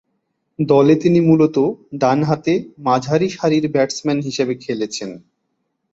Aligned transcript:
দলে 0.59 0.93
তিনি 0.95 1.19
মূলতঃ 1.21 1.57
ডানহাতে 1.95 2.53
মাঝারিসারির 2.85 3.65
ব্যাটসম্যান 3.69 4.19
হিসেবে 4.21 4.53
খেলছেন। 4.63 5.09